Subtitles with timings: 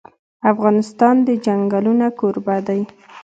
[0.51, 2.81] افغانستان د چنګلونه کوربه دی.